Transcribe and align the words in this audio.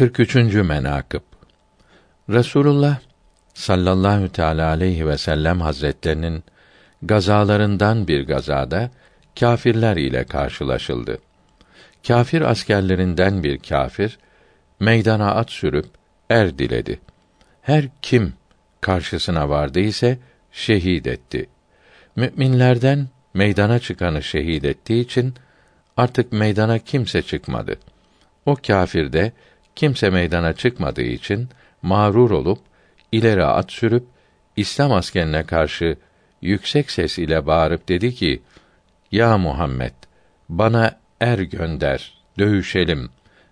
43. 0.00 0.34
menakıb 0.54 1.20
Resulullah 2.28 2.98
sallallahu 3.54 4.32
teala 4.32 4.68
aleyhi 4.68 5.06
ve 5.06 5.18
sellem 5.18 5.60
hazretlerinin 5.60 6.44
gazalarından 7.02 8.08
bir 8.08 8.26
gazada 8.26 8.90
kâfirler 9.40 9.96
ile 9.96 10.24
karşılaşıldı. 10.24 11.18
Kâfir 12.06 12.40
askerlerinden 12.40 13.44
bir 13.44 13.58
kâfir 13.58 14.18
meydana 14.80 15.34
at 15.34 15.50
sürüp 15.50 15.86
er 16.30 16.58
diledi. 16.58 17.00
Her 17.62 17.88
kim 18.02 18.32
karşısına 18.80 19.48
vardı 19.48 19.80
ise 19.80 20.18
şehit 20.52 21.06
etti. 21.06 21.48
Müminlerden 22.16 23.08
meydana 23.34 23.78
çıkanı 23.78 24.22
şehit 24.22 24.64
ettiği 24.64 25.00
için 25.04 25.34
artık 25.96 26.32
meydana 26.32 26.78
kimse 26.78 27.22
çıkmadı. 27.22 27.76
O 28.46 28.56
kâfir 28.66 29.12
de 29.12 29.32
kimse 29.80 30.10
meydana 30.10 30.52
çıkmadığı 30.52 31.02
için 31.02 31.48
mağrur 31.82 32.30
olup 32.30 32.58
ileri 33.12 33.44
at 33.44 33.72
sürüp 33.72 34.06
İslam 34.56 34.92
askerine 34.92 35.42
karşı 35.42 35.96
yüksek 36.42 36.90
ses 36.90 37.18
ile 37.18 37.46
bağırıp 37.46 37.88
dedi 37.88 38.14
ki: 38.14 38.42
Ya 39.12 39.38
Muhammed, 39.38 39.92
bana 40.48 40.98
er 41.20 41.38
gönder, 41.38 42.14
dövüşelim. 42.38 43.10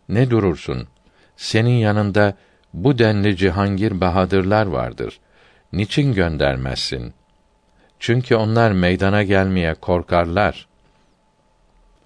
Ne 0.08 0.30
durursun? 0.30 0.88
Senin 1.36 1.78
yanında 1.78 2.34
bu 2.74 2.98
denli 2.98 3.36
cihangir 3.36 4.00
bahadırlar 4.00 4.66
vardır. 4.66 5.20
Niçin 5.72 6.14
göndermezsin? 6.14 7.14
Çünkü 7.98 8.36
onlar 8.36 8.72
meydana 8.72 9.22
gelmeye 9.22 9.74
korkarlar. 9.74 10.68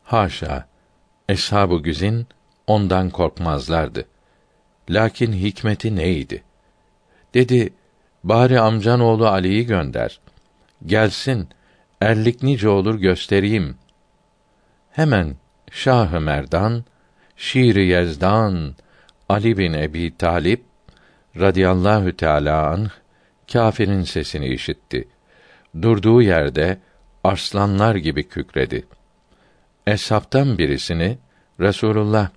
Haşa! 0.05 0.67
Eshab-ı 1.29 1.83
güzin 1.83 2.27
ondan 2.67 3.11
korkmazlardı. 3.11 4.12
Lakin 4.91 5.33
hikmeti 5.33 5.97
neydi? 5.97 6.43
Dedi, 7.35 7.73
bari 8.25 8.61
amcan 8.61 9.01
oğlu 9.01 9.29
Ali'yi 9.29 9.67
gönder. 9.67 10.21
Gelsin, 10.87 11.49
erlik 12.01 12.43
nice 12.43 12.69
olur 12.69 12.95
göstereyim. 12.95 13.77
Hemen 14.91 15.37
Şah-ı 15.71 16.21
Merdan, 16.21 16.85
Şiir-i 17.37 17.87
Yezdan, 17.87 18.75
Ali 19.29 19.59
bin 19.59 19.73
Ebi 19.73 20.17
Talip 20.17 20.65
radıyallahu 21.41 22.17
teâlâ 22.17 22.71
anh, 22.71 22.91
kâfirin 23.53 24.03
sesini 24.03 24.47
işitti. 24.47 25.09
Durduğu 25.83 26.23
yerde 26.23 26.79
arslanlar 27.25 27.95
gibi 27.95 28.29
kükredi. 28.29 28.87
Eshabtan 29.87 30.59
birisini 30.59 31.19
Resulullah 31.61 32.31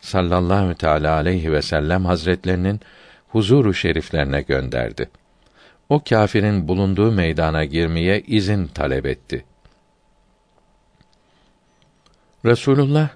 sallallahu 0.00 0.74
teala 0.74 1.14
aleyhi 1.14 1.52
ve 1.52 1.62
sellem 1.62 2.04
hazretlerinin 2.04 2.80
huzuru 3.28 3.74
şeriflerine 3.74 4.42
gönderdi. 4.42 5.10
O 5.88 6.04
kâfirin 6.04 6.68
bulunduğu 6.68 7.12
meydana 7.12 7.64
girmeye 7.64 8.20
izin 8.20 8.66
talep 8.66 9.06
etti. 9.06 9.44
Resulullah 12.44 13.08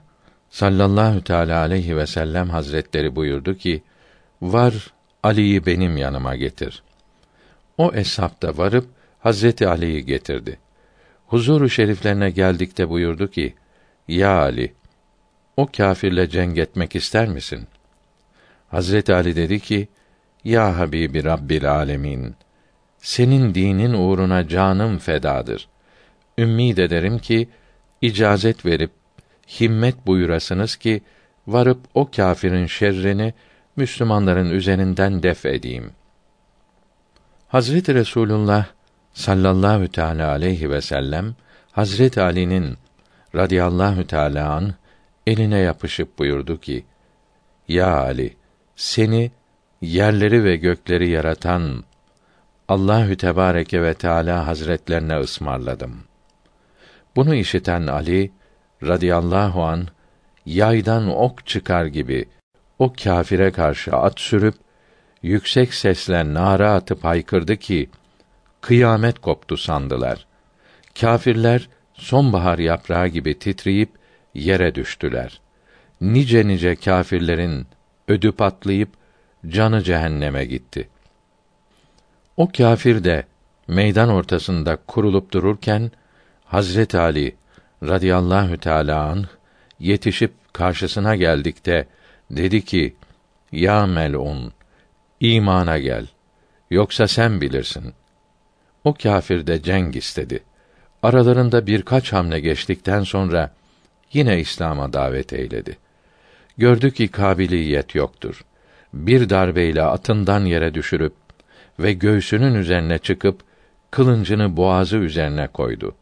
sallallahu 0.50 1.24
teala 1.24 1.60
aleyhi 1.60 1.96
ve 1.96 2.06
sellem 2.06 2.50
hazretleri 2.50 3.16
buyurdu 3.16 3.54
ki: 3.54 3.82
Var 4.42 4.92
Ali'yi 5.22 5.66
benim 5.66 5.96
yanıma 5.96 6.36
getir. 6.36 6.82
O 7.78 7.94
eshab 7.94 8.42
da 8.42 8.58
varıp 8.58 8.88
Hazreti 9.20 9.68
Ali'yi 9.68 10.04
getirdi. 10.04 10.58
Huzuru 11.26 11.70
şeriflerine 11.70 12.30
geldikte 12.30 12.88
buyurdu 12.88 13.30
ki: 13.30 13.54
Ya 14.08 14.38
Ali, 14.38 14.74
o 15.56 15.66
kâfirle 15.66 16.28
cenk 16.28 16.58
etmek 16.58 16.96
ister 16.96 17.28
misin? 17.28 17.66
Hazreti 18.68 19.14
Ali 19.14 19.36
dedi 19.36 19.60
ki: 19.60 19.88
Ya 20.44 20.78
Habibi 20.78 21.24
Rabbil 21.24 21.70
Alemin, 21.72 22.34
senin 22.98 23.54
dinin 23.54 23.92
uğruna 23.92 24.48
canım 24.48 24.98
fedadır. 24.98 25.68
Ümmid 26.38 26.78
ederim 26.78 27.18
ki 27.18 27.48
icazet 28.02 28.66
verip 28.66 28.90
himmet 29.60 30.06
buyurasınız 30.06 30.76
ki 30.76 31.02
varıp 31.46 31.78
o 31.94 32.10
kâfirin 32.10 32.66
şerrini 32.66 33.34
Müslümanların 33.76 34.50
üzerinden 34.50 35.22
def 35.22 35.46
edeyim. 35.46 35.90
Hazreti 37.48 37.94
Resulullah 37.94 38.66
sallallahu 39.12 39.88
teala 39.88 40.30
aleyhi 40.30 40.70
ve 40.70 40.80
sellem 40.80 41.34
Hazreti 41.72 42.20
Ali'nin 42.20 42.76
radıyallahu 43.34 44.06
teala 44.06 44.52
an 44.52 44.74
eline 45.26 45.58
yapışıp 45.58 46.18
buyurdu 46.18 46.60
ki: 46.60 46.84
Ya 47.68 47.96
Ali, 47.96 48.36
seni 48.76 49.30
yerleri 49.80 50.44
ve 50.44 50.56
gökleri 50.56 51.08
yaratan 51.08 51.84
Allahü 52.68 53.16
Tebareke 53.16 53.82
ve 53.82 53.94
Teala 53.94 54.46
Hazretlerine 54.46 55.18
ısmarladım. 55.18 56.04
Bunu 57.16 57.34
işiten 57.34 57.86
Ali 57.86 58.32
radıyallahu 58.82 59.64
an 59.64 59.86
yaydan 60.46 61.16
ok 61.16 61.46
çıkar 61.46 61.86
gibi 61.86 62.28
o 62.78 62.92
kâfire 62.92 63.50
karşı 63.52 63.92
at 63.92 64.20
sürüp 64.20 64.54
yüksek 65.22 65.74
sesle 65.74 66.34
nara 66.34 66.72
atıp 66.72 67.04
haykırdı 67.04 67.56
ki 67.56 67.90
kıyamet 68.60 69.18
koptu 69.18 69.56
sandılar. 69.56 70.26
Kâfirler 71.00 71.68
sonbahar 71.94 72.58
yaprağı 72.58 73.08
gibi 73.08 73.38
titreyip 73.38 73.90
yere 74.34 74.74
düştüler. 74.74 75.40
Nice 76.00 76.46
nice 76.46 76.76
kâfirlerin 76.76 77.66
ödü 78.08 78.32
patlayıp 78.32 78.88
canı 79.48 79.82
cehenneme 79.82 80.44
gitti. 80.44 80.88
O 82.36 82.48
kâfir 82.48 83.04
de 83.04 83.24
meydan 83.68 84.08
ortasında 84.08 84.76
kurulup 84.76 85.32
dururken 85.32 85.90
Hazret 86.44 86.94
Ali 86.94 87.36
radıyallahu 87.82 88.58
teâlâ 88.58 89.02
anh, 89.04 89.26
yetişip 89.80 90.32
karşısına 90.52 91.16
geldikte 91.16 91.86
dedi 92.30 92.64
ki: 92.64 92.96
Ya 93.52 93.86
melun, 93.86 94.52
imana 95.20 95.78
gel. 95.78 96.06
Yoksa 96.70 97.08
sen 97.08 97.40
bilirsin. 97.40 97.94
O 98.84 98.94
kâfir 98.94 99.46
de 99.46 99.62
cenk 99.62 99.96
istedi. 99.96 100.40
Aralarında 101.02 101.66
birkaç 101.66 102.12
hamle 102.12 102.40
geçtikten 102.40 103.02
sonra 103.02 103.50
yine 104.14 104.40
İslam'a 104.40 104.92
davet 104.92 105.32
eyledi. 105.32 105.78
Gördü 106.58 106.90
ki 106.90 107.08
kabiliyet 107.08 107.94
yoktur. 107.94 108.44
Bir 108.94 109.30
darbeyle 109.30 109.82
atından 109.82 110.44
yere 110.44 110.74
düşürüp 110.74 111.12
ve 111.78 111.92
göğsünün 111.92 112.54
üzerine 112.54 112.98
çıkıp 112.98 113.40
kılıncını 113.90 114.56
boğazı 114.56 114.96
üzerine 114.96 115.46
koydu. 115.46 115.94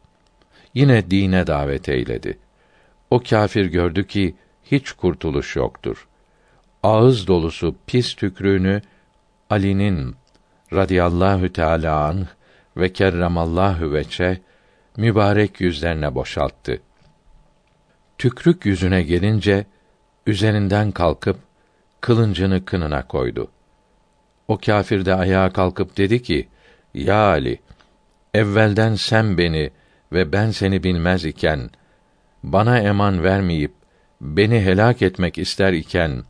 Yine 0.73 1.11
dine 1.11 1.47
davet 1.47 1.89
eyledi. 1.89 2.37
O 3.09 3.19
kâfir 3.19 3.65
gördü 3.65 4.07
ki 4.07 4.35
hiç 4.63 4.91
kurtuluş 4.91 5.55
yoktur. 5.55 6.07
Ağız 6.83 7.27
dolusu 7.27 7.75
pis 7.87 8.13
tükrüğünü 8.13 8.81
Ali'nin 9.49 10.15
radıyallahu 10.73 11.53
teâlâ 11.53 12.05
anh 12.05 12.25
ve 12.77 12.93
kerremallahu 12.93 13.93
veçe 13.93 14.41
mübarek 14.97 15.61
yüzlerine 15.61 16.15
boşalttı. 16.15 16.81
Tükrük 18.23 18.65
yüzüne 18.65 19.03
gelince 19.03 19.65
üzerinden 20.27 20.91
kalkıp 20.91 21.37
kılıncını 22.01 22.65
kınına 22.65 23.07
koydu. 23.07 23.51
O 24.47 24.57
kâfir 24.57 25.05
de 25.05 25.13
ayağa 25.15 25.53
kalkıp 25.53 25.97
dedi 25.97 26.21
ki: 26.21 26.47
Ya 26.93 27.15
Ali, 27.15 27.59
evvelden 28.33 28.95
sen 28.95 29.37
beni 29.37 29.71
ve 30.11 30.31
ben 30.31 30.51
seni 30.51 30.83
bilmez 30.83 31.25
iken 31.25 31.69
bana 32.43 32.79
eman 32.79 33.23
vermeyip 33.23 33.73
beni 34.21 34.61
helak 34.61 35.01
etmek 35.01 35.37
ister 35.37 35.73
iken 35.73 36.23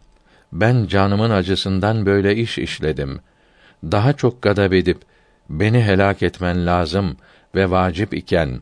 ben 0.53 0.85
canımın 0.87 1.29
acısından 1.29 2.05
böyle 2.05 2.35
iş 2.35 2.57
işledim. 2.57 3.19
Daha 3.83 4.13
çok 4.13 4.41
gadab 4.41 4.71
edip 4.71 5.01
beni 5.49 5.83
helak 5.83 6.23
etmen 6.23 6.65
lazım 6.65 7.17
ve 7.55 7.71
vacip 7.71 8.13
iken 8.13 8.61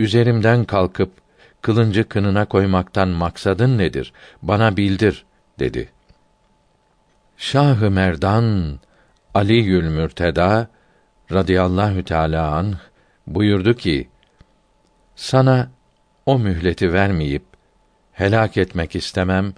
üzerimden 0.00 0.64
kalkıp 0.64 1.19
kılıncı 1.62 2.08
kınına 2.08 2.44
koymaktan 2.44 3.08
maksadın 3.08 3.78
nedir? 3.78 4.12
Bana 4.42 4.76
bildir 4.76 5.24
dedi. 5.58 5.88
Şahı 7.36 7.90
Merdan 7.90 8.78
Ali 9.34 9.54
Yül 9.54 9.88
Mürteda 9.88 10.68
radıyallahu 11.32 12.04
teala 12.04 12.54
an 12.54 12.74
buyurdu 13.26 13.74
ki: 13.74 14.08
Sana 15.16 15.70
o 16.26 16.38
mühleti 16.38 16.92
vermeyip 16.92 17.44
helak 18.12 18.56
etmek 18.56 18.96
istemem. 18.96 19.54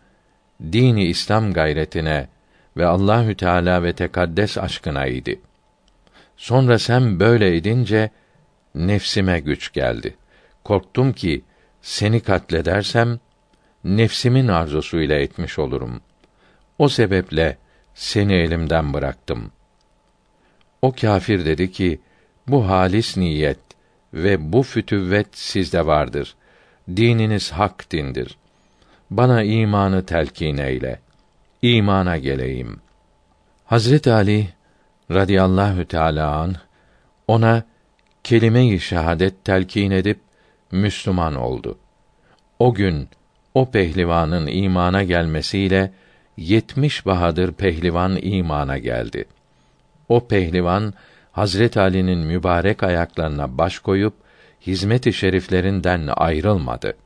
Dini 0.72 1.04
İslam 1.04 1.52
gayretine 1.52 2.28
ve 2.76 2.87
Allahü 2.87 3.34
Teala 3.34 3.82
ve 3.82 3.93
tekaddes 3.93 4.58
aşkına 4.58 5.06
idi. 5.06 5.40
Sonra 6.37 6.78
sen 6.78 7.20
böyle 7.20 7.56
edince 7.56 8.10
nefsime 8.75 9.40
güç 9.40 9.72
geldi. 9.72 10.16
Korktum 10.64 11.12
ki 11.12 11.44
seni 11.82 12.20
katledersem 12.20 13.19
nefsimin 13.84 14.49
arzusuyla 14.49 15.17
etmiş 15.17 15.58
olurum. 15.58 16.00
O 16.79 16.88
sebeple 16.88 17.58
seni 17.94 18.34
elimden 18.34 18.94
bıraktım. 18.94 19.50
O 20.82 20.93
kâfir 20.93 21.44
dedi 21.44 21.73
ki, 21.73 22.00
bu 22.49 22.69
halis 22.69 23.17
niyet 23.17 23.58
ve 24.14 24.52
bu 24.52 24.62
fütüvvet 24.62 25.29
sizde 25.32 25.87
vardır. 25.87 26.34
Dininiz 26.88 27.52
hak 27.52 27.93
dindir. 27.93 28.37
Bana 29.11 29.43
imanı 29.43 30.06
telkin 30.06 30.56
eyle. 30.56 31.00
İmana 31.62 32.19
geleyim. 32.19 32.81
Hazret 33.64 34.06
Ali 34.06 34.49
radıyallahu 35.11 35.85
teâlâ 35.85 36.37
an 36.37 36.56
ona 37.28 37.62
kelime-i 38.25 38.81
şehadet 38.81 39.44
telkin 39.44 39.90
edip 39.90 40.20
Müslüman 40.72 41.34
oldu. 41.34 41.78
O 42.58 42.74
gün 42.74 43.08
o 43.54 43.70
pehlivanın 43.70 44.46
imana 44.46 45.02
gelmesiyle 45.02 45.92
yetmiş 46.36 47.06
bahadır 47.06 47.52
pehlivan 47.52 48.19
imana 48.22 48.78
geldi. 48.78 49.24
O 50.08 50.28
pehlivan 50.28 50.94
Hazret 51.32 51.76
Ali'nin 51.76 52.19
mübarek 52.19 52.82
ayaklarına 52.82 53.58
baş 53.58 53.78
koyup 53.78 54.14
hizmet-i 54.66 55.12
şeriflerinden 55.12 56.08
ayrılmadı. 56.16 56.96